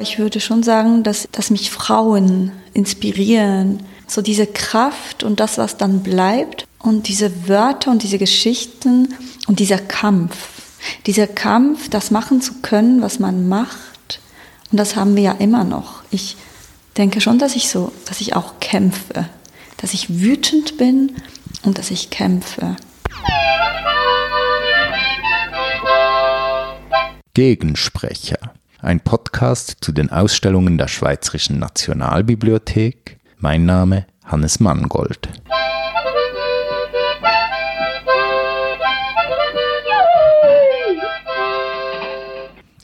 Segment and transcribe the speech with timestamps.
[0.00, 3.82] Ich würde schon sagen, dass, dass mich Frauen inspirieren.
[4.06, 9.14] So diese Kraft und das, was dann bleibt und diese Wörter und diese Geschichten
[9.46, 10.48] und dieser Kampf.
[11.04, 14.20] Dieser Kampf, das machen zu können, was man macht.
[14.72, 16.02] Und das haben wir ja immer noch.
[16.10, 16.36] Ich
[16.96, 19.28] denke schon, dass ich so, dass ich auch kämpfe.
[19.76, 21.12] Dass ich wütend bin
[21.62, 22.76] und dass ich kämpfe.
[27.34, 28.38] Gegensprecher
[28.82, 33.18] ein Podcast zu den Ausstellungen der Schweizerischen Nationalbibliothek.
[33.38, 35.28] Mein Name Hannes Mangold.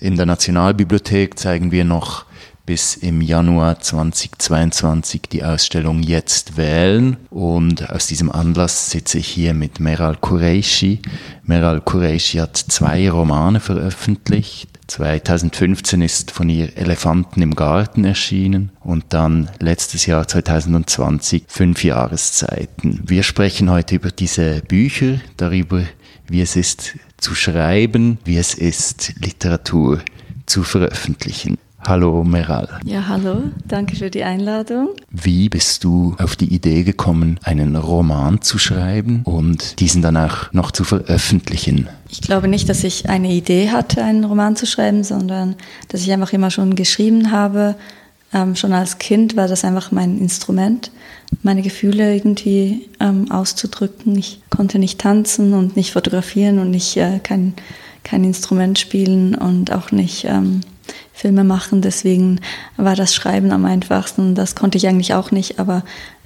[0.01, 2.27] In der Nationalbibliothek zeigen wir noch
[2.67, 7.17] bis im Januar 2022 die Ausstellung Jetzt wählen.
[7.31, 11.01] Und aus diesem Anlass sitze ich hier mit Meral Qureshi.
[11.45, 14.76] Meral Qureshi hat zwei Romane veröffentlicht.
[14.87, 23.01] 2015 ist von ihr Elefanten im Garten erschienen und dann letztes Jahr 2020 fünf Jahreszeiten.
[23.05, 25.83] Wir sprechen heute über diese Bücher, darüber,
[26.29, 30.01] wie es ist zu schreiben, wie es ist Literatur
[30.47, 31.59] zu veröffentlichen.
[31.87, 32.69] Hallo Meral.
[32.85, 34.89] Ja, hallo, danke für die Einladung.
[35.09, 40.53] Wie bist du auf die Idee gekommen, einen Roman zu schreiben und diesen dann auch
[40.53, 41.89] noch zu veröffentlichen?
[42.09, 45.55] Ich glaube nicht, dass ich eine Idee hatte, einen Roman zu schreiben, sondern
[45.87, 47.77] dass ich einfach immer schon geschrieben habe.
[48.35, 50.91] Ähm, schon als Kind war das einfach mein Instrument,
[51.45, 54.19] meine Gefühle irgendwie ähm, auszudrücken.
[54.19, 57.55] Ich konnte nicht tanzen und nicht fotografieren und nicht äh, kein,
[58.03, 60.63] kein Instrument spielen und auch nicht ähm,
[61.17, 61.81] Filme machen.
[61.81, 62.41] Deswegen
[62.77, 64.35] war das Schreiben am einfachsten.
[64.35, 65.83] Das konnte ich eigentlich auch nicht, aber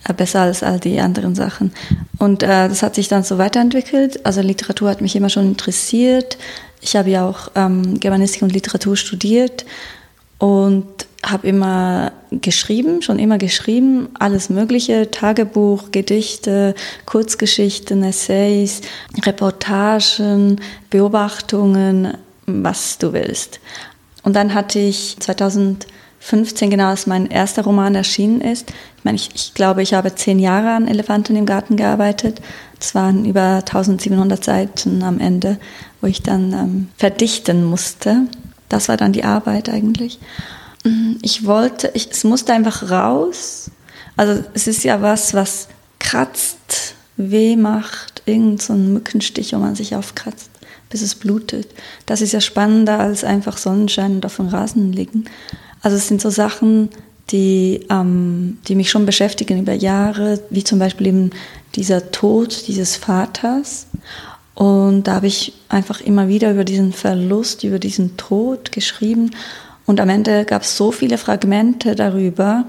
[0.08, 1.72] äh, besser als all die anderen Sachen.
[2.18, 4.26] Und äh, das hat sich dann so weiterentwickelt.
[4.26, 6.38] Also Literatur hat mich immer schon interessiert.
[6.80, 9.64] Ich habe ja auch ähm, Germanistik und Literatur studiert
[10.38, 10.86] und
[11.24, 16.74] habe immer geschrieben, schon immer geschrieben, alles Mögliche, Tagebuch, Gedichte,
[17.06, 18.80] Kurzgeschichten, Essays,
[19.24, 22.14] Reportagen, Beobachtungen,
[22.46, 23.60] was du willst.
[24.22, 28.70] Und dann hatte ich 2015, genau als mein erster Roman erschienen ist,
[29.00, 32.42] ich meine, ich, ich glaube, ich habe zehn Jahre an Elefanten im Garten gearbeitet.
[32.78, 35.58] Es waren über 1700 Seiten am Ende,
[36.02, 38.26] wo ich dann ähm, verdichten musste.
[38.68, 40.18] Das war dann die Arbeit eigentlich.
[40.84, 43.70] Mm, ich wollte, ich, es musste einfach raus.
[44.18, 49.96] Also es ist ja was, was kratzt, weh macht, irgend so Mückenstich, wo man sich
[49.96, 50.49] aufkratzt
[50.90, 51.68] bis es blutet.
[52.04, 55.24] Das ist ja spannender als einfach Sonnenschein und auf dem Rasen liegen.
[55.80, 56.90] Also es sind so Sachen,
[57.30, 61.30] die, ähm, die mich schon beschäftigen über Jahre, wie zum Beispiel eben
[61.76, 63.86] dieser Tod dieses Vaters.
[64.54, 69.30] Und da habe ich einfach immer wieder über diesen Verlust, über diesen Tod geschrieben.
[69.86, 72.66] Und am Ende gab es so viele Fragmente darüber,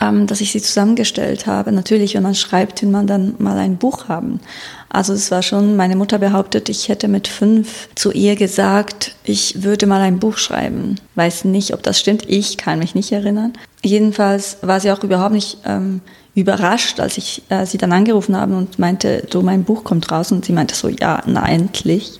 [0.00, 1.72] ähm, dass ich sie zusammengestellt habe.
[1.72, 4.40] Natürlich, wenn man schreibt, will man dann mal ein Buch haben.
[4.88, 9.62] Also es war schon, meine Mutter behauptet, ich hätte mit fünf zu ihr gesagt, ich
[9.62, 10.96] würde mal ein Buch schreiben.
[11.14, 12.28] Weiß nicht, ob das stimmt.
[12.28, 13.52] Ich kann mich nicht erinnern.
[13.82, 16.00] Jedenfalls war sie auch überhaupt nicht ähm,
[16.34, 20.32] überrascht, als ich äh, sie dann angerufen habe und meinte, so mein Buch kommt raus.
[20.32, 22.18] Und sie meinte so, ja, na endlich.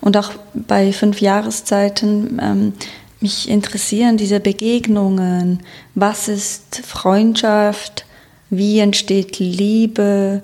[0.00, 2.72] Und auch bei fünf Jahreszeiten ähm,
[3.20, 5.60] mich interessieren diese Begegnungen.
[5.94, 8.04] Was ist Freundschaft?
[8.50, 10.42] Wie entsteht Liebe?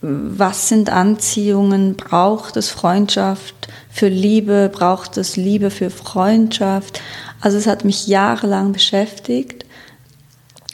[0.00, 1.96] Was sind Anziehungen?
[1.96, 3.54] Braucht es Freundschaft
[3.90, 4.70] für Liebe?
[4.72, 7.00] Braucht es Liebe für Freundschaft?
[7.40, 9.66] Also es hat mich jahrelang beschäftigt.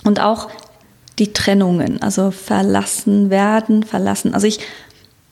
[0.05, 0.49] Und auch
[1.19, 4.35] die Trennungen, also verlassen werden, verlassen.
[4.35, 4.61] Also ich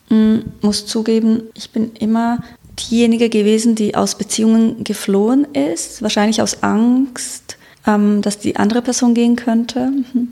[0.09, 2.39] mm, muss zugeben, ich bin immer
[2.79, 9.13] diejenige gewesen, die aus Beziehungen geflohen ist, wahrscheinlich aus Angst, ähm, dass die andere Person
[9.13, 9.91] gehen könnte.
[9.91, 10.31] Mhm.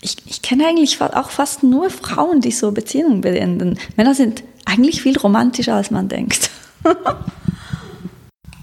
[0.00, 3.78] Ich, ich kenne eigentlich auch fast nur Frauen, die so Beziehungen beenden.
[3.96, 6.50] Männer sind eigentlich viel romantischer, als man denkt.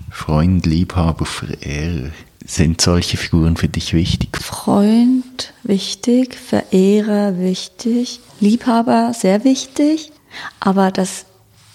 [0.09, 2.09] Freund, Liebhaber, Verehrer.
[2.45, 4.35] Sind solche Figuren für dich wichtig?
[4.37, 10.11] Freund wichtig, Verehrer wichtig, Liebhaber sehr wichtig.
[10.59, 11.25] Aber das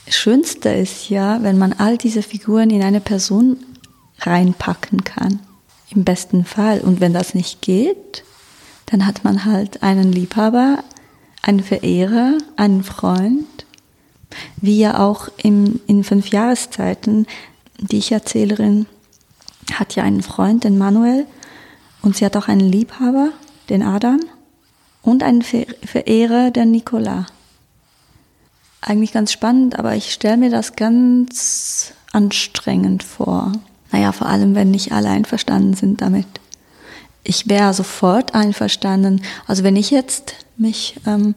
[0.08, 3.56] Schönste ist ja, wenn man all diese Figuren in eine Person
[4.20, 5.40] reinpacken kann.
[5.90, 6.80] Im besten Fall.
[6.80, 8.24] Und wenn das nicht geht,
[8.86, 10.82] dann hat man halt einen Liebhaber,
[11.42, 13.46] einen Verehrer, einen Freund.
[14.56, 17.26] Wie ja auch im, in fünf Jahreszeiten,
[17.78, 18.86] die Ich-Erzählerin
[19.72, 21.26] hat ja einen Freund, den Manuel,
[22.02, 23.30] und sie hat auch einen Liebhaber,
[23.70, 24.20] den Adam,
[25.02, 27.26] und einen Verehrer, den Nicolas
[28.84, 33.52] eigentlich ganz spannend, aber ich stelle mir das ganz anstrengend vor.
[33.90, 36.26] Naja, vor allem, wenn nicht alle einverstanden sind damit.
[37.22, 39.22] Ich wäre sofort einverstanden.
[39.46, 41.34] Also wenn ich jetzt mich ähm,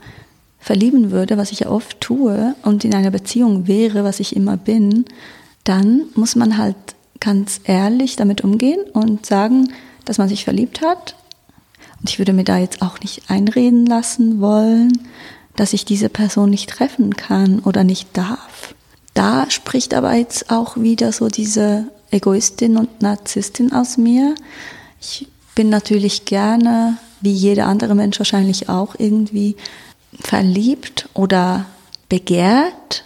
[0.60, 4.58] verlieben würde, was ich ja oft tue, und in einer Beziehung wäre, was ich immer
[4.58, 5.06] bin,
[5.64, 6.76] dann muss man halt
[7.20, 9.72] ganz ehrlich damit umgehen und sagen,
[10.06, 11.16] dass man sich verliebt hat.
[12.00, 14.92] Und ich würde mir da jetzt auch nicht einreden lassen wollen,
[15.58, 18.74] dass ich diese Person nicht treffen kann oder nicht darf.
[19.14, 24.36] Da spricht aber jetzt auch wieder so diese Egoistin und Narzisstin aus mir.
[25.02, 29.56] Ich bin natürlich gerne, wie jeder andere Mensch wahrscheinlich auch, irgendwie
[30.20, 31.66] verliebt oder
[32.10, 33.04] begehrt.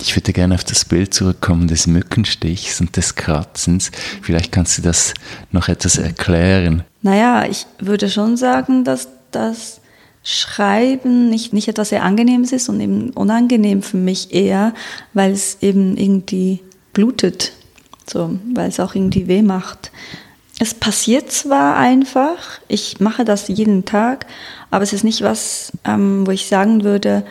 [0.00, 3.90] Ich würde gerne auf das Bild zurückkommen des Mückenstichs und des Kratzens.
[4.22, 5.12] Vielleicht kannst du das
[5.50, 6.84] noch etwas erklären.
[7.02, 9.80] Naja, ich würde schon sagen, dass das
[10.30, 14.74] Schreiben nicht, nicht etwas sehr Angenehmes ist und eben unangenehm für mich eher,
[15.14, 16.60] weil es eben irgendwie
[16.92, 17.54] blutet,
[18.06, 19.90] so, weil es auch irgendwie weh macht.
[20.58, 24.26] Es passiert zwar einfach, ich mache das jeden Tag,
[24.70, 27.24] aber es ist nicht was, ähm, wo ich sagen würde,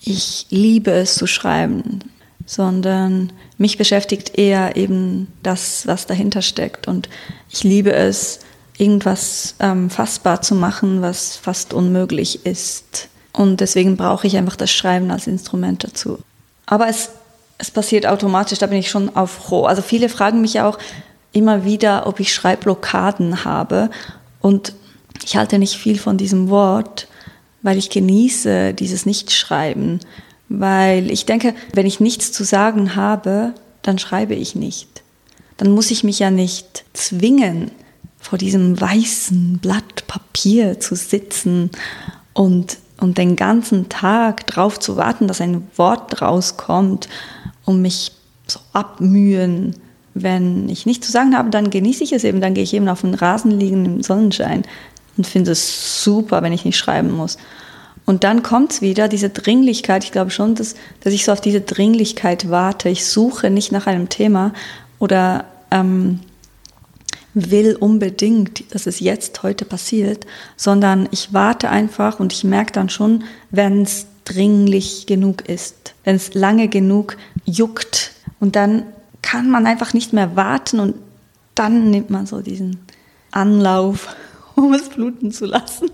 [0.00, 1.98] ich liebe es zu schreiben,
[2.46, 6.88] sondern mich beschäftigt eher eben das, was dahinter steckt.
[6.88, 7.10] Und
[7.50, 8.40] ich liebe es,
[8.78, 13.08] irgendwas ähm, fassbar zu machen, was fast unmöglich ist.
[13.32, 16.18] Und deswegen brauche ich einfach das Schreiben als Instrument dazu.
[16.66, 17.10] Aber es,
[17.58, 19.64] es passiert automatisch, da bin ich schon auf froh.
[19.64, 20.78] Also viele fragen mich auch
[21.32, 23.90] immer wieder, ob ich Schreibblockaden habe.
[24.40, 24.72] Und
[25.24, 27.08] ich halte nicht viel von diesem Wort,
[27.62, 30.00] weil ich genieße dieses Nichtschreiben.
[30.48, 33.52] Weil ich denke, wenn ich nichts zu sagen habe,
[33.82, 35.02] dann schreibe ich nicht.
[35.56, 37.72] Dann muss ich mich ja nicht zwingen,
[38.18, 41.70] vor diesem weißen Blatt Papier zu sitzen
[42.32, 47.08] und, und den ganzen Tag drauf zu warten, dass ein Wort rauskommt
[47.64, 48.12] und mich
[48.46, 49.76] so abmühen.
[50.14, 52.88] Wenn ich nichts zu sagen habe, dann genieße ich es eben, dann gehe ich eben
[52.88, 54.64] auf den Rasen liegen im Sonnenschein
[55.16, 57.38] und finde es super, wenn ich nicht schreiben muss.
[58.04, 60.02] Und dann kommt es wieder, diese Dringlichkeit.
[60.02, 62.88] Ich glaube schon, dass, dass ich so auf diese Dringlichkeit warte.
[62.88, 64.54] Ich suche nicht nach einem Thema
[64.98, 66.20] oder ähm,
[67.38, 70.26] will unbedingt, dass es jetzt heute passiert,
[70.56, 76.16] sondern ich warte einfach und ich merke dann schon, wenn es dringlich genug ist, wenn
[76.16, 78.12] es lange genug juckt.
[78.40, 78.84] Und dann
[79.22, 80.94] kann man einfach nicht mehr warten und
[81.54, 82.78] dann nimmt man so diesen
[83.30, 84.14] Anlauf,
[84.54, 85.90] um es bluten zu lassen.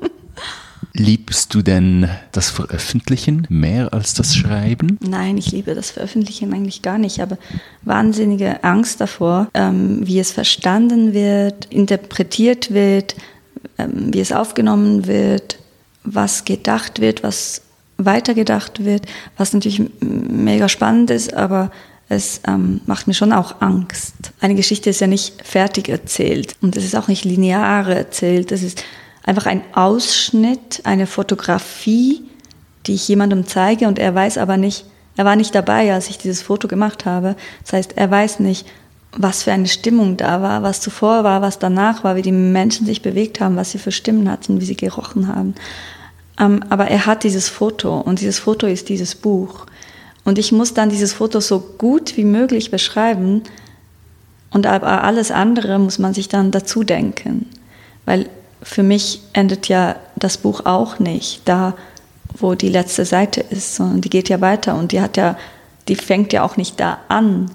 [0.97, 4.97] Liebst du denn das Veröffentlichen mehr als das Schreiben?
[5.03, 7.17] Nein, ich liebe das Veröffentlichen eigentlich gar nicht.
[7.17, 7.37] Ich habe
[7.83, 13.17] wahnsinnige Angst davor, ähm, wie es verstanden wird, interpretiert wird,
[13.77, 15.59] ähm, wie es aufgenommen wird,
[16.05, 17.63] was gedacht wird, was
[17.97, 19.07] weitergedacht wird,
[19.37, 21.73] was natürlich mega spannend ist, aber
[22.09, 24.15] es ähm, macht mir schon auch Angst.
[24.41, 28.53] Eine Geschichte ist ja nicht fertig erzählt und es ist auch nicht linear erzählt.
[28.53, 28.85] Es ist
[29.25, 32.23] einfach ein Ausschnitt, eine Fotografie,
[32.87, 34.85] die ich jemandem zeige und er weiß aber nicht,
[35.17, 37.37] er war nicht dabei, als ich dieses Foto gemacht habe.
[37.63, 38.67] Das heißt, er weiß nicht,
[39.17, 42.85] was für eine Stimmung da war, was zuvor war, was danach war, wie die Menschen
[42.85, 45.55] sich bewegt haben, was sie für Stimmen hatten, wie sie gerochen haben.
[46.39, 49.67] Ähm, aber er hat dieses Foto und dieses Foto ist dieses Buch.
[50.25, 53.43] Und ich muss dann dieses Foto so gut wie möglich beschreiben
[54.51, 57.47] und aber alles andere muss man sich dann dazu denken.
[58.05, 58.29] Weil
[58.65, 61.75] für mich endet ja das Buch auch nicht da,
[62.37, 65.37] wo die letzte Seite ist, sondern die geht ja weiter und die hat ja,
[65.87, 67.51] die fängt ja auch nicht da an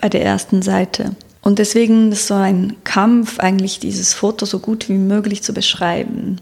[0.00, 1.14] bei der ersten Seite.
[1.42, 6.40] Und deswegen ist so ein Kampf, eigentlich dieses Foto so gut wie möglich zu beschreiben,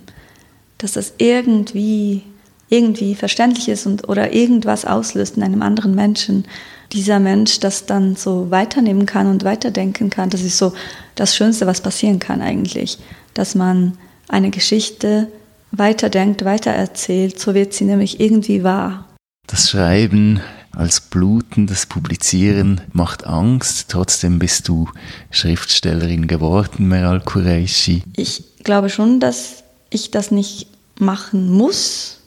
[0.79, 2.23] dass das irgendwie,
[2.69, 6.45] irgendwie verständlich ist und, oder irgendwas auslöst in einem anderen Menschen.
[6.93, 10.75] Dieser Mensch das dann so weiternehmen kann und weiterdenken kann, das ist so
[11.15, 12.99] das Schönste, was passieren kann eigentlich,
[13.33, 13.97] dass man
[14.31, 15.29] eine Geschichte
[15.73, 19.07] weiterdenkt, weitererzählt, so wird sie nämlich irgendwie wahr.
[19.47, 20.41] Das Schreiben
[20.73, 23.87] als Bluten, das Publizieren macht Angst.
[23.89, 24.89] Trotzdem bist du
[25.31, 28.03] Schriftstellerin geworden, Meral Qureshi.
[28.17, 30.69] Ich glaube schon, dass ich das nicht
[30.99, 32.21] machen muss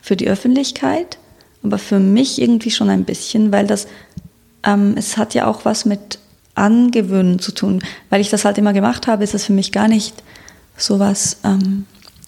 [0.00, 1.18] für die Öffentlichkeit,
[1.62, 3.86] aber für mich irgendwie schon ein bisschen, weil das,
[4.64, 6.18] ähm, es hat ja auch was mit
[6.54, 7.80] Angewöhnen zu tun.
[8.10, 10.14] Weil ich das halt immer gemacht habe, ist es für mich gar nicht
[10.78, 11.86] so was ähm,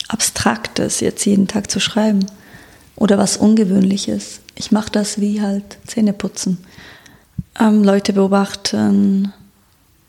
[0.09, 2.27] Abstraktes jetzt jeden Tag zu schreiben
[2.97, 4.41] oder was Ungewöhnliches.
[4.57, 6.59] Ich mache das wie halt Zähneputzen.
[7.59, 9.33] Ähm, Leute beobachten,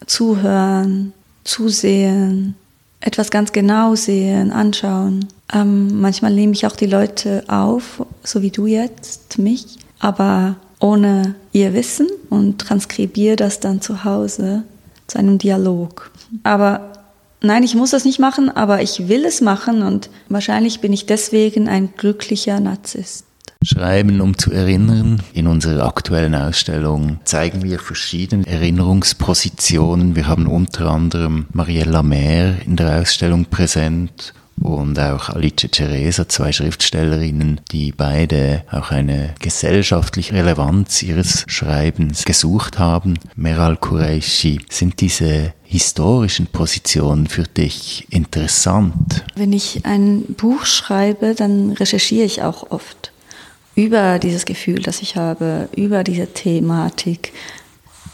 [0.06, 2.56] zuhören, zusehen,
[3.00, 5.28] etwas ganz genau sehen, anschauen.
[5.54, 11.36] Ähm, manchmal nehme ich auch die Leute auf, so wie du jetzt, mich, aber ohne
[11.52, 14.64] ihr Wissen und transkribiere das dann zu Hause
[15.08, 16.12] zu einem Dialog.
[16.44, 16.91] Aber
[17.42, 21.06] nein, ich muss das nicht machen, aber ich will es machen und wahrscheinlich bin ich
[21.06, 23.26] deswegen ein glücklicher Narzisst.
[23.64, 25.22] Schreiben, um zu erinnern.
[25.34, 30.16] In unserer aktuellen Ausstellung zeigen wir verschiedene Erinnerungspositionen.
[30.16, 36.52] Wir haben unter anderem Mariella Mehr in der Ausstellung präsent und auch Alice Ceresa, zwei
[36.52, 43.16] Schriftstellerinnen, die beide auch eine gesellschaftliche Relevanz ihres Schreibens gesucht haben.
[43.36, 49.24] Meral Qureshi, sind diese historischen Positionen für dich interessant?
[49.36, 53.12] Wenn ich ein Buch schreibe, dann recherchiere ich auch oft
[53.76, 57.34] über dieses Gefühl, das ich habe, über diese Thematik,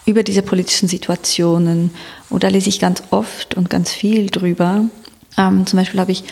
[0.06, 1.92] über diese politischen Situationen.
[2.30, 4.86] Und da lese ich ganz oft und ganz viel drüber.
[5.38, 6.24] Ähm, zum Beispiel habe ich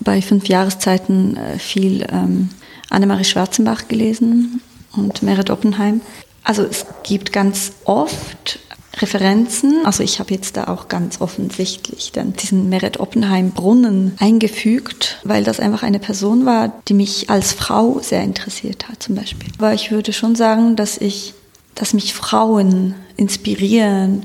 [0.00, 2.50] bei fünf Jahreszeiten äh, viel ähm,
[2.90, 4.60] Annemarie Schwarzenbach gelesen
[4.92, 6.00] und Merit Oppenheim.
[6.44, 8.58] Also es gibt ganz oft
[9.00, 9.84] Referenzen.
[9.84, 15.44] Also ich habe jetzt da auch ganz offensichtlich dann diesen Meret Oppenheim Brunnen eingefügt, weil
[15.44, 19.50] das einfach eine Person war, die mich als Frau sehr interessiert hat zum Beispiel.
[19.58, 21.34] Aber ich würde schon sagen, dass ich,
[21.74, 24.24] dass mich Frauen inspirieren,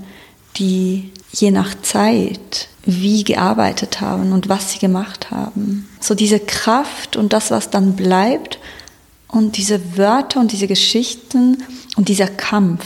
[0.58, 5.88] die je nach Zeit wie gearbeitet haben und was sie gemacht haben.
[6.00, 8.60] So diese Kraft und das, was dann bleibt
[9.28, 11.64] und diese Wörter und diese Geschichten
[11.96, 12.86] und dieser Kampf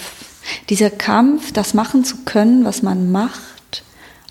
[0.70, 3.84] dieser Kampf, das machen zu können, was man macht,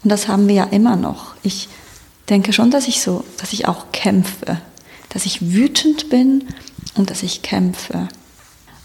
[0.02, 1.34] und das haben wir ja immer noch.
[1.42, 1.68] Ich
[2.28, 4.60] denke schon, dass ich so, dass ich auch kämpfe,
[5.08, 6.44] dass ich wütend bin
[6.94, 8.08] und dass ich kämpfe.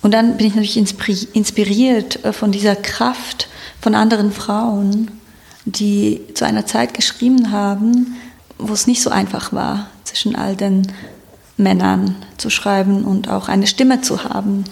[0.01, 5.11] Und dann bin ich natürlich inspiriert äh, von dieser Kraft von anderen Frauen,
[5.65, 8.15] die zu einer Zeit geschrieben haben,
[8.57, 10.91] wo es nicht so einfach war, zwischen all den
[11.57, 14.63] Männern zu schreiben und auch eine Stimme zu haben.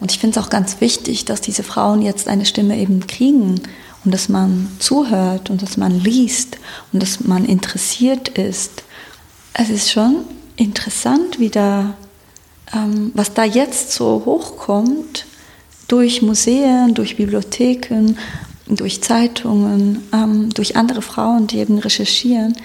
[0.00, 3.60] Und ich finde es auch ganz wichtig, dass diese Frauen jetzt eine Stimme eben kriegen
[4.04, 6.58] und dass man zuhört und dass man liest
[6.92, 8.84] und dass man interessiert ist.
[9.54, 10.24] Es ist schon
[10.56, 11.94] interessant, wie da,
[12.74, 15.26] ähm, was da jetzt so hochkommt,
[15.88, 18.16] durch Museen, durch Bibliotheken,
[18.66, 22.56] durch Zeitungen, ähm, durch andere Frauen, die eben recherchieren.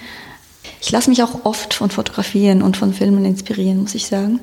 [0.80, 4.40] Ich lasse mich auch oft von Fotografieren und von Filmen inspirieren, muss ich sagen.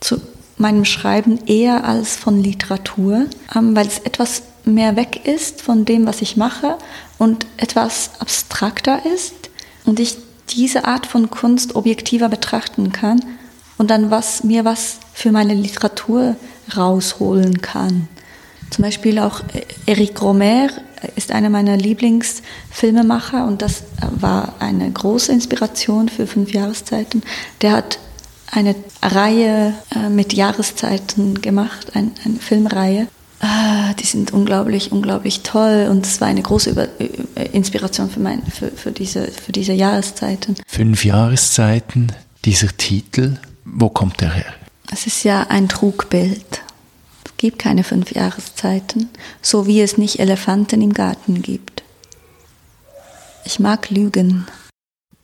[0.00, 0.20] Zu
[0.58, 6.06] meinem Schreiben eher als von Literatur, ähm, weil es etwas mehr weg ist von dem,
[6.06, 6.76] was ich mache
[7.18, 9.34] und etwas abstrakter ist
[9.84, 10.16] und ich
[10.50, 13.20] diese Art von Kunst objektiver betrachten kann
[13.78, 16.36] und dann was mir was für meine Literatur
[16.76, 18.08] rausholen kann.
[18.70, 19.42] Zum Beispiel auch
[19.86, 20.68] Eric Romer
[21.14, 23.84] ist einer meiner Lieblingsfilmemacher und das
[24.18, 27.22] war eine große Inspiration für fünf Jahreszeiten.
[27.62, 27.98] Der hat
[28.50, 33.08] eine Reihe äh, mit Jahreszeiten gemacht, ein, eine Filmreihe.
[33.40, 38.20] Ah, die sind unglaublich, unglaublich toll und es war eine große Über äh, Inspiration für,
[38.20, 40.56] mein, für, für, diese, für diese Jahreszeiten.
[40.66, 42.12] Fünf Jahreszeiten,
[42.44, 44.54] dieser Titel, wo kommt der her?
[44.90, 46.62] Es ist ja ein Trugbild.
[47.38, 49.10] Gibt keine fünf Jahreszeiten,
[49.42, 51.82] so wie es nicht Elefanten im Garten gibt.
[53.44, 54.46] Ich mag Lügen.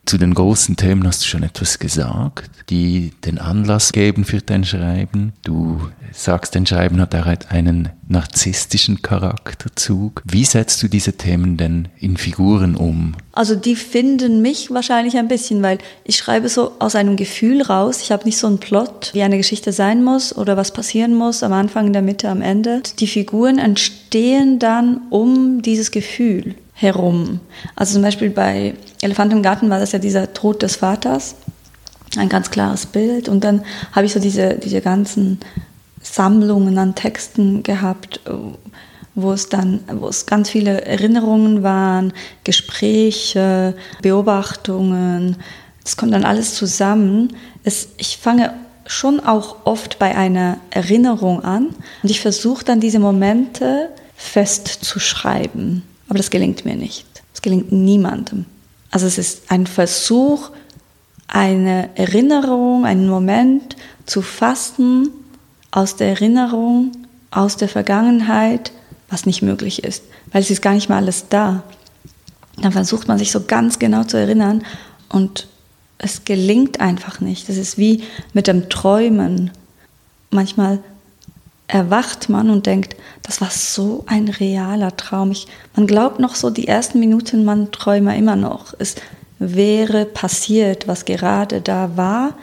[0.05, 4.65] Zu den großen Themen hast du schon etwas gesagt, die den Anlass geben für dein
[4.65, 5.33] Schreiben.
[5.43, 5.81] Du
[6.13, 7.15] sagst, dein Schreiben hat
[7.53, 10.23] einen narzisstischen Charakterzug.
[10.25, 13.15] Wie setzt du diese Themen denn in Figuren um?
[13.31, 18.03] Also die finden mich wahrscheinlich ein bisschen, weil ich schreibe so aus einem Gefühl raus.
[18.03, 21.45] Ich habe nicht so einen Plot, wie eine Geschichte sein muss oder was passieren muss
[21.45, 22.83] am Anfang, in der Mitte, am Ende.
[22.99, 27.41] Die Figuren entstehen dann um dieses Gefühl herum.
[27.77, 31.37] Also zum Beispiel bei Elefant im Garten war das ja dieser Tod des Vaters,
[32.17, 33.29] ein ganz klares Bild.
[33.29, 35.39] Und dann habe ich so diese, diese ganzen
[36.03, 38.21] Sammlungen an Texten gehabt,
[39.15, 42.13] wo es dann, wo es ganz viele Erinnerungen waren,
[42.45, 45.37] Gespräche, Beobachtungen.
[45.85, 47.37] Das kommt dann alles zusammen.
[47.65, 48.53] Es, ich fange
[48.87, 51.69] schon auch oft bei einer Erinnerung an
[52.03, 55.83] und ich versuche dann diese Momente festzuschreiben.
[56.13, 57.07] Aber das gelingt mir nicht.
[57.33, 58.45] Es gelingt niemandem.
[58.91, 60.51] Also es ist ein Versuch,
[61.27, 65.09] eine Erinnerung, einen Moment zu fassen
[65.71, 66.93] aus der Erinnerung,
[67.31, 68.73] aus der Vergangenheit,
[69.09, 71.63] was nicht möglich ist, weil es ist gar nicht mal alles da.
[72.61, 74.67] Dann versucht man sich so ganz genau zu erinnern
[75.09, 75.49] und
[75.97, 77.49] es gelingt einfach nicht.
[77.49, 78.03] Das ist wie
[78.35, 79.51] mit dem Träumen.
[80.31, 80.81] Manchmal
[81.73, 85.31] erwacht man und denkt, das war so ein realer Traum.
[85.31, 88.75] Ich, man glaubt noch so die ersten Minuten, man träume immer noch.
[88.79, 88.97] Es
[89.39, 92.35] wäre passiert, was gerade da war.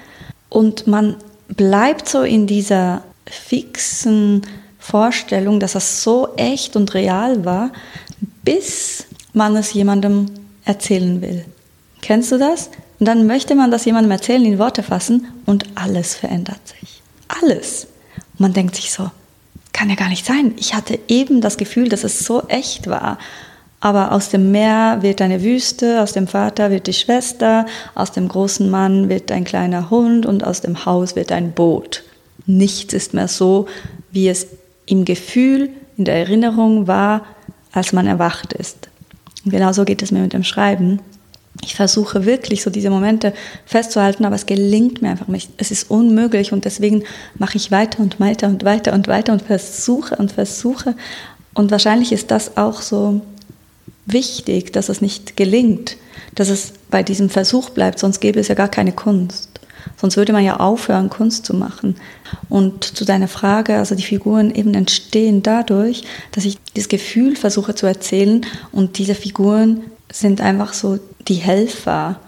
[0.49, 1.15] Und man
[1.47, 4.41] bleibt so in dieser fixen
[4.79, 7.69] Vorstellung, dass das so echt und real war,
[8.43, 10.25] bis man es jemandem
[10.65, 11.45] erzählen will.
[12.01, 12.71] Kennst du das?
[12.99, 17.03] Und dann möchte man das jemandem erzählen, in Worte fassen und alles verändert sich.
[17.27, 17.85] Alles.
[18.33, 19.11] Und man denkt sich so,
[19.79, 20.55] kann ja gar nicht sein.
[20.57, 23.17] Ich hatte eben das Gefühl, dass es so echt war.
[23.79, 28.27] Aber aus dem Meer wird eine Wüste, aus dem Vater wird die Schwester, aus dem
[28.27, 32.03] großen Mann wird ein kleiner Hund und aus dem Haus wird ein Boot.
[32.45, 33.67] Nichts ist mehr so,
[34.11, 34.47] wie es
[34.85, 37.25] im Gefühl, in der Erinnerung war,
[37.71, 38.89] als man erwacht ist.
[39.45, 40.99] Und genau so geht es mir mit dem Schreiben.
[41.63, 43.33] Ich versuche wirklich so diese Momente
[43.65, 45.51] festzuhalten, aber es gelingt mir einfach nicht.
[45.57, 47.03] Es ist unmöglich und deswegen
[47.37, 50.95] mache ich weiter und weiter und weiter und weiter und versuche und versuche.
[51.53, 53.21] Und wahrscheinlich ist das auch so
[54.05, 55.97] wichtig, dass es nicht gelingt,
[56.35, 59.49] dass es bei diesem Versuch bleibt, sonst gäbe es ja gar keine Kunst.
[59.97, 61.95] Sonst würde man ja aufhören, Kunst zu machen.
[62.47, 67.75] Und zu deiner Frage, also die Figuren eben entstehen dadurch, dass ich das Gefühl versuche
[67.75, 70.99] zu erzählen und diese Figuren sind einfach so
[71.29, 72.19] die Helfer.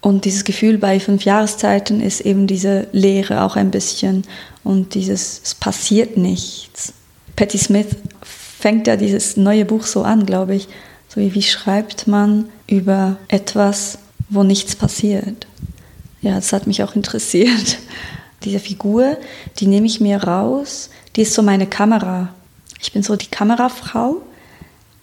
[0.00, 4.24] Und dieses Gefühl bei fünf Jahreszeiten ist eben diese Leere auch ein bisschen
[4.62, 6.92] und dieses, es passiert nichts.
[7.36, 7.88] Patti Smith
[8.22, 10.68] fängt ja dieses neue Buch so an, glaube ich.
[11.08, 13.98] So wie, wie schreibt man über etwas,
[14.28, 15.46] wo nichts passiert?
[16.20, 17.78] Ja, das hat mich auch interessiert.
[18.44, 19.16] Diese Figur,
[19.58, 22.28] die nehme ich mir raus, die ist so meine Kamera.
[22.80, 24.20] Ich bin so die Kamerafrau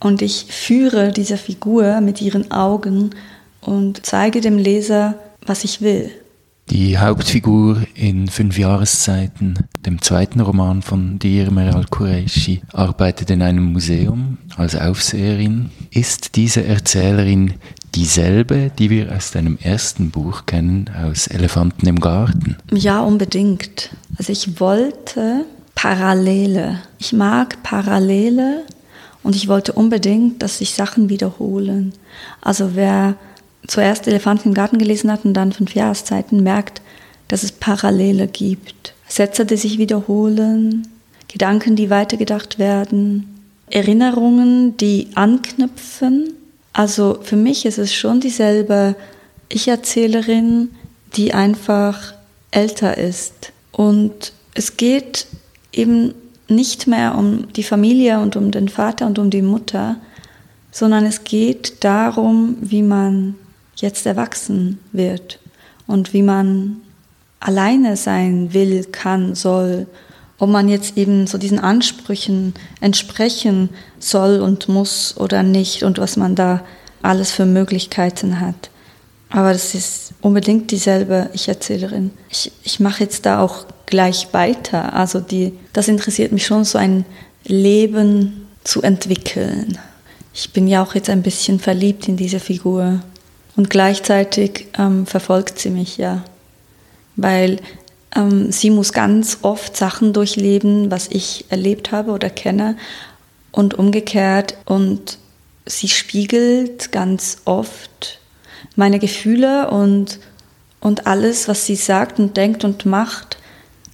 [0.02, 3.12] und ich führe diese Figur mit ihren Augen
[3.62, 5.16] und zeige dem Leser,
[5.46, 6.12] was ich will.
[6.70, 9.56] Die Hauptfigur in Fünf Jahreszeiten,
[9.86, 15.70] dem zweiten Roman von dir, Meral Qureshi, arbeitet in einem Museum als Aufseherin.
[15.92, 17.56] Ist diese Erzählerin
[17.94, 22.56] dieselbe, die wir aus deinem ersten Buch kennen, aus Elefanten im Garten?
[22.72, 23.90] Ja, unbedingt.
[24.18, 26.80] Also ich wollte Parallele.
[27.00, 28.64] Ich mag Parallele
[29.24, 31.94] und ich wollte unbedingt, dass sich Sachen wiederholen.
[32.42, 33.16] Also wer
[33.68, 36.82] zuerst Elefanten im Garten gelesen hat und dann fünf Jahreszeiten, merkt,
[37.28, 38.94] dass es Parallele gibt.
[39.08, 40.88] Sätze, die sich wiederholen,
[41.28, 46.34] Gedanken, die weitergedacht werden, Erinnerungen, die anknüpfen.
[46.74, 48.96] Also für mich ist es schon dieselbe
[49.50, 50.70] Ich-Erzählerin,
[51.16, 52.14] die einfach
[52.52, 53.54] älter ist.
[53.72, 55.28] Und es geht
[55.72, 56.14] eben
[56.52, 59.98] nicht mehr um die Familie und um den Vater und um die Mutter,
[60.72, 63.36] sondern es geht darum, wie man
[63.76, 65.40] jetzt erwachsen wird
[65.88, 66.78] und wie man
[67.40, 69.88] alleine sein will, kann, soll,
[70.38, 76.18] ob man jetzt eben so diesen Ansprüchen entsprechen soll und muss oder nicht und was
[76.18, 76.64] man da
[77.02, 78.70] alles für Möglichkeiten hat.
[79.30, 82.12] Aber das ist unbedingt dieselbe Ich-Erzählerin.
[82.30, 84.94] Ich, ich mache jetzt da auch gleich weiter.
[84.94, 87.06] Also die, das interessiert mich schon, so ein
[87.46, 89.78] Leben zu entwickeln.
[90.34, 93.02] Ich bin ja auch jetzt ein bisschen verliebt in diese Figur.
[93.56, 96.24] Und gleichzeitig ähm, verfolgt sie mich ja.
[97.16, 97.60] Weil
[98.16, 102.78] ähm, sie muss ganz oft Sachen durchleben, was ich erlebt habe oder kenne.
[103.52, 104.56] Und umgekehrt.
[104.66, 105.18] Und
[105.66, 108.20] sie spiegelt ganz oft
[108.76, 110.20] meine Gefühle und,
[110.80, 113.38] und alles, was sie sagt und denkt und macht,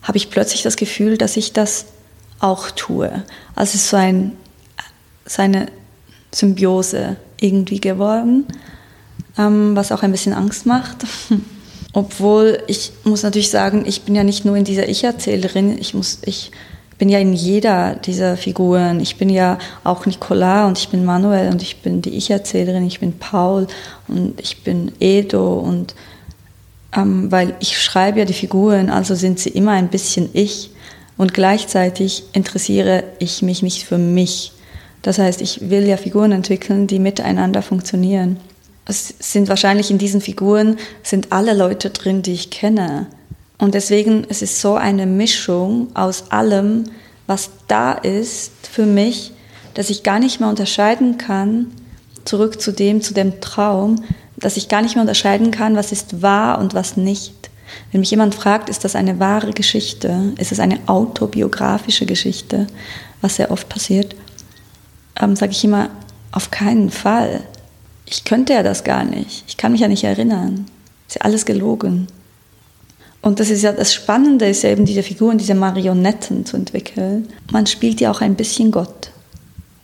[0.07, 1.85] habe ich plötzlich das Gefühl, dass ich das
[2.39, 3.11] auch tue.
[3.55, 4.31] Also es ist so, ein,
[5.25, 5.67] so eine
[6.33, 8.45] Symbiose irgendwie geworden,
[9.37, 10.97] ähm, was auch ein bisschen Angst macht.
[11.93, 15.93] Obwohl ich muss natürlich sagen, ich bin ja nicht nur in dieser Ich-Erzählerin, ich,
[16.23, 16.51] ich
[16.97, 18.99] bin ja in jeder dieser Figuren.
[18.99, 22.99] Ich bin ja auch Nicolas und ich bin Manuel und ich bin die Ich-Erzählerin, ich
[22.99, 23.67] bin Paul
[24.07, 25.95] und ich bin Edo und
[26.95, 30.71] ähm, weil ich schreibe ja die Figuren, also sind sie immer ein bisschen ich
[31.17, 34.53] und gleichzeitig interessiere ich mich nicht für mich.
[35.01, 38.37] Das heißt, ich will ja Figuren entwickeln, die miteinander funktionieren.
[38.85, 43.07] Es sind wahrscheinlich in diesen Figuren sind alle Leute drin, die ich kenne.
[43.57, 46.85] Und deswegen es ist so eine Mischung aus allem,
[47.25, 49.33] was da ist für mich,
[49.73, 51.67] dass ich gar nicht mehr unterscheiden kann,
[52.23, 54.03] zurück zu dem, zu dem Traum,
[54.37, 57.49] dass ich gar nicht mehr unterscheiden kann, was ist wahr und was nicht.
[57.91, 62.67] Wenn mich jemand fragt, ist das eine wahre Geschichte, ist es eine autobiografische Geschichte,
[63.21, 64.15] was sehr oft passiert,
[65.19, 65.89] ähm, sage ich immer,
[66.31, 67.41] auf keinen Fall.
[68.05, 69.43] Ich könnte ja das gar nicht.
[69.47, 70.65] Ich kann mich ja nicht erinnern.
[71.07, 72.07] Ist ja alles gelogen.
[73.21, 77.27] Und das ist ja das Spannende, ist ja eben diese Figuren, diese Marionetten zu entwickeln.
[77.51, 79.11] Man spielt ja auch ein bisschen Gott.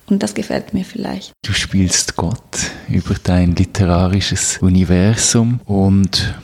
[0.08, 1.32] Und das gefällt mir vielleicht.
[1.46, 6.36] Du spielst Gott über dein literarisches Universum und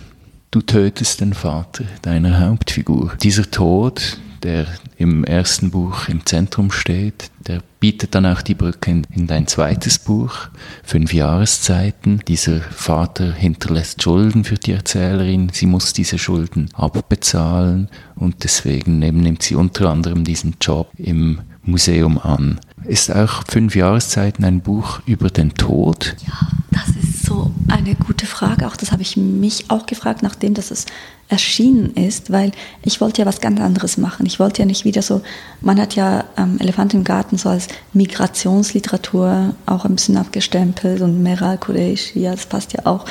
[0.51, 3.13] du tötest den Vater deiner Hauptfigur.
[3.21, 4.65] Dieser Tod, der
[4.97, 9.47] im ersten Buch im Zentrum steht, der bietet dann auch die Brücke in, in dein
[9.47, 10.49] zweites Buch,
[10.83, 12.21] Fünf Jahreszeiten.
[12.27, 19.43] Dieser Vater hinterlässt Schulden für die Erzählerin, sie muss diese Schulden abbezahlen und deswegen nimmt
[19.43, 22.59] sie unter anderem diesen Job im Museum an.
[22.85, 26.15] Ist auch Fünf Jahreszeiten ein Buch über den Tod?
[26.25, 28.67] Ja, das ist so eine gute Frage.
[28.67, 30.85] Auch das habe ich mich auch gefragt, nachdem das es
[31.27, 32.51] erschienen ist, weil
[32.83, 34.25] ich wollte ja was ganz anderes machen.
[34.25, 35.21] Ich wollte ja nicht wieder so,
[35.61, 41.21] man hat ja ähm, Elefant im Garten so als Migrationsliteratur auch ein bisschen abgestempelt und
[41.21, 43.05] Meral Qureshi, ja, das passt ja auch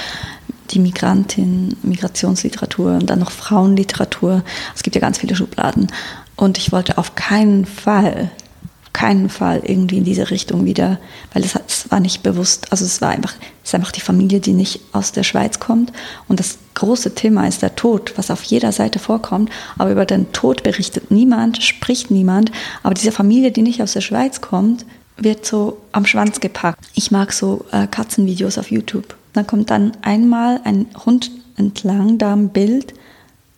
[0.70, 4.42] die Migrantin, Migrationsliteratur und dann noch Frauenliteratur.
[4.74, 5.86] Es gibt ja ganz viele Schubladen.
[6.36, 8.30] Und ich wollte auf keinen Fall
[8.98, 10.98] keinen Fall irgendwie in diese Richtung wieder,
[11.32, 13.32] weil es, es war nicht bewusst, also es war einfach,
[13.62, 15.92] es ist einfach die Familie, die nicht aus der Schweiz kommt.
[16.26, 20.32] Und das große Thema ist der Tod, was auf jeder Seite vorkommt, aber über den
[20.32, 22.50] Tod berichtet niemand, spricht niemand,
[22.82, 24.84] aber diese Familie, die nicht aus der Schweiz kommt,
[25.16, 26.84] wird so am Schwanz gepackt.
[26.94, 29.14] Ich mag so äh, Katzenvideos auf YouTube.
[29.32, 32.94] Dann kommt dann einmal ein Hund entlang da am Bild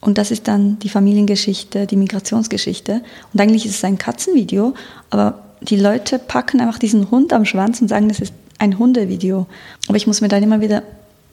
[0.00, 3.02] und das ist dann die Familiengeschichte, die Migrationsgeschichte.
[3.32, 4.74] Und eigentlich ist es ein Katzenvideo,
[5.10, 9.46] aber die Leute packen einfach diesen Hund am Schwanz und sagen, das ist ein Hundevideo.
[9.88, 10.82] Aber ich muss mir dann immer wieder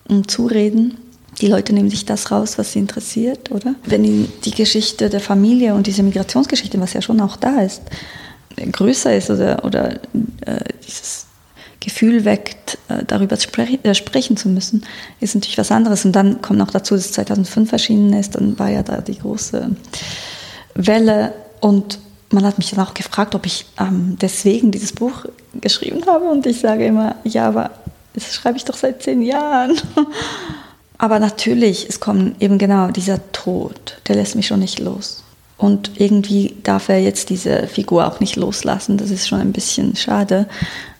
[0.10, 0.98] hm, zureden,
[1.40, 3.76] die Leute nehmen sich das raus, was sie interessiert, oder?
[3.86, 7.84] Wenn die Geschichte der Familie und diese Migrationsgeschichte, was ja schon auch da ist,
[8.72, 9.94] größer ist oder, oder
[10.46, 11.27] äh, dieses
[11.88, 14.86] Gefühl weckt, äh, darüber spre äh, sprechen zu müssen,
[15.22, 16.04] ist natürlich was anderes.
[16.04, 19.18] Und dann kommt noch dazu, dass es 2005 erschienen ist, dann war ja da die
[19.18, 19.72] große
[20.76, 25.28] Welle und man hat mich dann auch gefragt, ob ich ähm, deswegen dieses Buch
[25.62, 27.72] geschrieben habe und ich sage immer, ja, aber
[28.14, 29.80] das schreibe ich doch seit zehn Jahren.
[30.98, 35.24] aber natürlich, es kommt eben genau dieser Tod, der lässt mich schon nicht los.
[35.58, 38.98] Und irgendwie darf er jetzt diese Figur auch nicht loslassen.
[38.98, 40.48] Das ist schon ein bisschen schade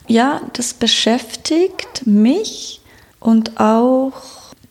[0.08, 2.80] ja, das beschäftigt mich
[3.20, 4.12] und auch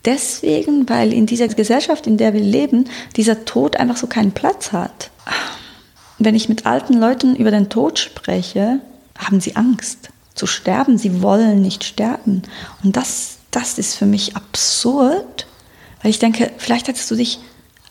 [0.06, 4.72] deswegen, weil in dieser Gesellschaft, in der wir leben, dieser Tod einfach so keinen Platz
[4.72, 5.12] hat.
[6.18, 8.80] Wenn ich mit alten Leuten über den Tod spreche,
[9.18, 10.98] haben sie Angst zu sterben.
[10.98, 12.42] Sie wollen nicht sterben.
[12.84, 15.46] Und das, das ist für mich absurd,
[16.02, 17.40] weil ich denke, vielleicht hättest du dich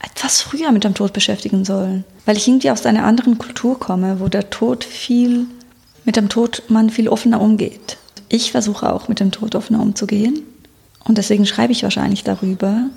[0.02, 2.04] etwas früher mit dem Tod beschäftigen sollen.
[2.24, 5.46] Weil ich irgendwie aus einer anderen Kultur komme, wo der Tod viel
[6.06, 7.98] mit dem Tod man viel offener umgeht.
[8.30, 10.40] Ich versuche auch mit dem Tod offener umzugehen
[11.04, 12.88] und deswegen schreibe ich wahrscheinlich darüber.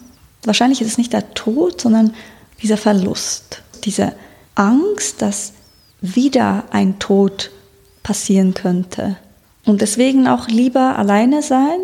[0.43, 2.13] Wahrscheinlich ist es nicht der Tod, sondern
[2.61, 4.13] dieser Verlust, diese
[4.55, 5.53] Angst, dass
[6.01, 7.51] wieder ein Tod
[8.03, 9.17] passieren könnte.
[9.65, 11.79] Und deswegen auch lieber alleine sein,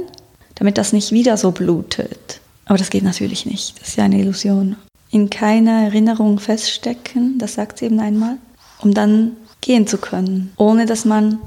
[0.55, 2.39] damit das nicht wieder so blutet.
[2.65, 3.79] Aber das geht natürlich nicht.
[3.79, 4.75] Das ist ja eine Illusion.
[5.11, 8.37] In keiner Erinnerung feststecken, das sagt sie eben einmal,
[8.79, 11.39] um dann gehen zu können, ohne dass man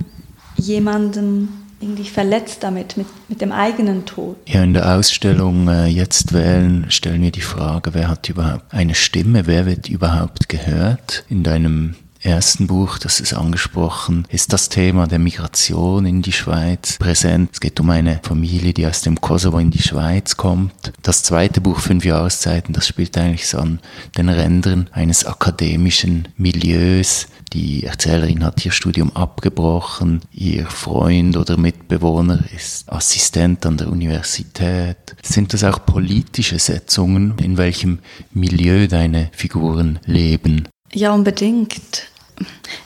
[0.56, 1.48] jemandem
[1.80, 4.36] irgendwie verletzt damit, mit, mit dem eigenen Tod.
[4.46, 8.94] Ja, in der Ausstellung äh, Jetzt wählen stellen wir die Frage, wer hat überhaupt eine
[8.94, 11.24] Stimme, wer wird überhaupt gehört?
[11.28, 16.98] In deinem ersten Buch, das ist angesprochen, ist das Thema der Migration in die Schweiz
[16.98, 17.50] präsent.
[17.52, 20.92] Es geht um eine Familie, die aus dem Kosovo in die Schweiz kommt.
[21.02, 23.80] Das zweite Buch, Fünf Jahreszeiten, das spielt eigentlich so an
[24.16, 27.28] den Rändern eines akademischen Milieus.
[27.52, 35.16] Die Erzählerin hat ihr Studium abgebrochen, ihr Freund oder Mitbewohner ist Assistent an der Universität.
[35.22, 38.00] Sind das auch politische Setzungen, in welchem
[38.32, 40.68] Milieu deine Figuren leben?
[40.92, 42.08] Ja, unbedingt.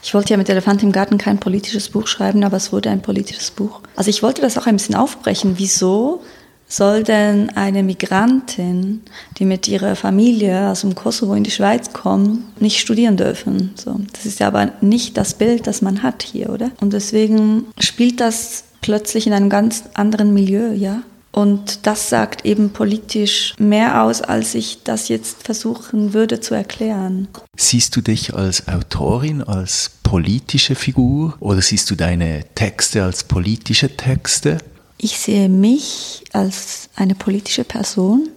[0.02, 3.02] Ich wollte ja mit Elefant im Garten kein politisches Buch schreiben, aber es wurde ein
[3.02, 3.80] politisches Buch.
[3.96, 5.54] Also ich wollte das auch ein bisschen aufbrechen.
[5.58, 6.22] Wieso
[6.66, 9.02] soll denn eine Migrantin,
[9.36, 13.72] die mit ihrer Familie aus dem Kosovo in die Schweiz kommt, nicht studieren dürfen?
[13.74, 16.70] So, das ist ja aber nicht das Bild, das man hat hier, oder?
[16.80, 21.02] Und deswegen spielt das plötzlich in einem ganz anderen Milieu, ja?
[21.32, 27.26] Und das sagt eben politisch mehr aus, als ich das jetzt versuchen würde zu erklären.
[27.56, 33.96] Siehst du dich als Autorin, als politische Figur oder siehst du deine Texte als politische
[33.96, 34.58] Texte?
[34.98, 38.28] Ich sehe mich als eine politische Person.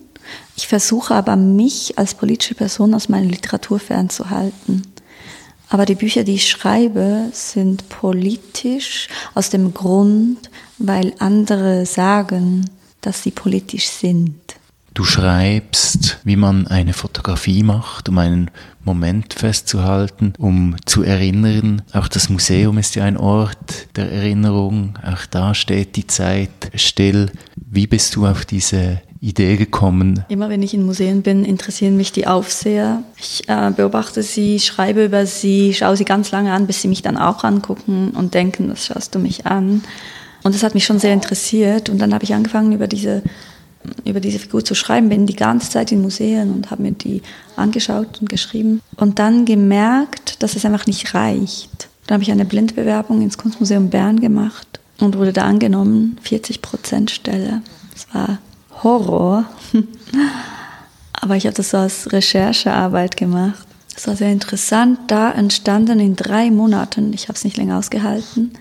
[0.56, 4.84] Ich versuche aber mich als politische Person aus meiner Literatur fernzuhalten.
[5.70, 12.70] Aber die Bücher, die ich schreibe, sind politisch aus dem Grund, weil andere sagen,
[13.06, 14.36] dass sie politisch sind.
[14.96, 18.50] Du schreibst, wie man eine Fotografie macht, um einen
[18.86, 21.82] Moment festzuhalten, um zu erinnern.
[21.92, 24.98] Auch das Museum ist ja ein Ort der Erinnerung.
[25.06, 27.30] Auch da steht die Zeit still.
[27.58, 30.24] Wie bist du auf diese Idee gekommen?
[30.30, 33.04] Immer wenn ich in Museen bin, interessieren mich die Aufseher.
[33.18, 37.02] Ich äh, beobachte sie, schreibe über sie, schaue sie ganz lange an, bis sie mich
[37.02, 39.84] dann auch angucken und denken, das schaust du mich an.
[40.46, 41.90] Und das hat mich schon sehr interessiert.
[41.90, 43.24] Und dann habe ich angefangen, über diese,
[44.06, 47.24] über diese Figur zu schreiben, bin die ganze Zeit in Museen und habe mir die
[47.56, 48.80] angeschaut und geschrieben.
[48.96, 51.90] Und dann gemerkt, dass es einfach nicht reicht.
[52.06, 57.10] Dann habe ich eine Blindbewerbung ins Kunstmuseum Bern gemacht und wurde da angenommen, 40 Prozent
[57.10, 57.64] Stelle.
[57.92, 58.38] Das war
[58.84, 59.46] Horror.
[61.14, 63.66] Aber ich habe das so als Recherchearbeit gemacht.
[63.96, 65.00] Das war sehr interessant.
[65.08, 68.52] Da entstanden in drei Monaten, ich habe es nicht länger ausgehalten,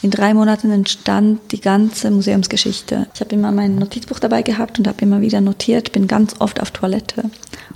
[0.00, 3.08] in drei Monaten entstand die ganze Museumsgeschichte.
[3.14, 6.60] Ich habe immer mein Notizbuch dabei gehabt und habe immer wieder notiert, bin ganz oft
[6.60, 7.24] auf Toilette,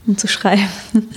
[0.07, 0.69] um zu schreiben.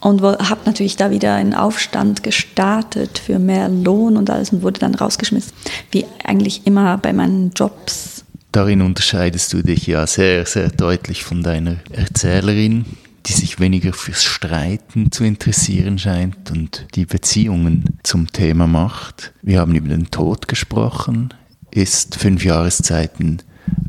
[0.00, 4.80] Und habe natürlich da wieder einen Aufstand gestartet für mehr Lohn und alles und wurde
[4.80, 5.52] dann rausgeschmissen.
[5.92, 8.24] Wie eigentlich immer bei meinen Jobs.
[8.50, 12.84] Darin unterscheidest du dich ja sehr, sehr deutlich von deiner Erzählerin,
[13.26, 19.32] die sich weniger fürs Streiten zu interessieren scheint und die Beziehungen zum Thema macht.
[19.42, 21.32] Wir haben über den Tod gesprochen,
[21.70, 23.38] ist fünf Jahreszeiten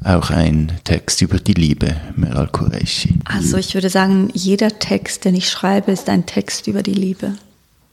[0.04, 3.20] auch ein Text über die Liebe, Meral Qureshi.
[3.26, 7.34] Also ich würde sagen, jeder Text, den ich schreibe, ist ein Text über die Liebe.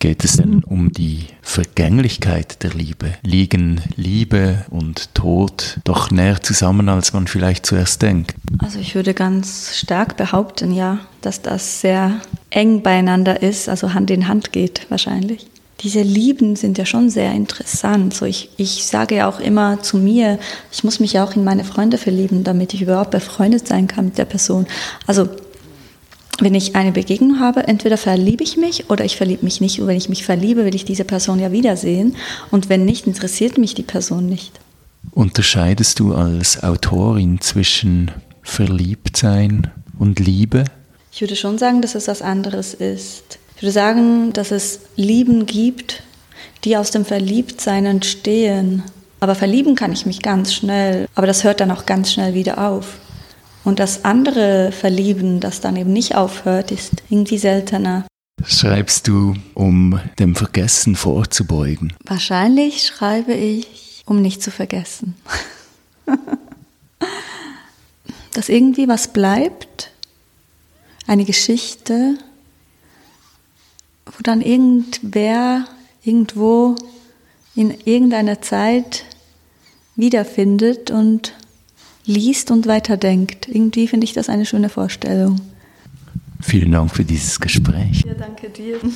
[0.01, 3.13] Geht es denn um die Vergänglichkeit der Liebe?
[3.23, 8.35] Liegen Liebe und Tod doch näher zusammen, als man vielleicht zuerst denkt?
[8.61, 14.11] Also ich würde ganz stark behaupten, ja, dass das sehr eng beieinander ist, also Hand
[14.11, 15.47] in Hand geht wahrscheinlich
[15.83, 18.13] diese Lieben sind ja schon sehr interessant.
[18.13, 20.39] So ich, ich sage ja auch immer zu mir,
[20.71, 24.07] ich muss mich ja auch in meine Freunde verlieben, damit ich überhaupt befreundet sein kann
[24.07, 24.67] mit der Person.
[25.07, 25.29] Also
[26.40, 29.81] wenn ich eine Begegnung habe, entweder verliebe ich mich oder ich verliebe mich nicht.
[29.81, 32.16] Und wenn ich mich verliebe, will ich diese Person ja wiedersehen.
[32.50, 34.53] Und wenn nicht, interessiert mich die Person nicht.
[35.12, 38.11] Unterscheidest du als Autorin zwischen
[38.42, 40.64] Verliebtsein und Liebe?
[41.12, 43.38] Ich würde schon sagen, dass es was anderes ist.
[43.57, 46.03] Ich würde sagen, dass es Lieben gibt,
[46.64, 48.83] die aus dem Verliebtsein entstehen.
[49.20, 52.66] Aber verlieben kann ich mich ganz schnell, aber das hört dann auch ganz schnell wieder
[52.66, 52.98] auf.
[53.64, 58.07] Und das andere Verlieben, das dann eben nicht aufhört, ist irgendwie seltener.
[58.44, 61.92] Schreibst du, um dem Vergessen vorzubeugen?
[62.05, 65.14] Wahrscheinlich schreibe ich, um nicht zu vergessen.
[68.33, 69.90] Dass irgendwie was bleibt,
[71.07, 72.16] eine Geschichte,
[74.07, 75.66] wo dann irgendwer
[76.03, 76.77] irgendwo
[77.55, 79.05] in irgendeiner Zeit
[79.96, 81.35] wiederfindet und
[82.07, 83.49] liest und weiterdenkt.
[83.49, 85.41] Irgendwie finde ich das eine schöne Vorstellung.
[86.41, 88.03] Vielen Dank für dieses Gespräch.
[88.07, 88.79] Ja, danke dir.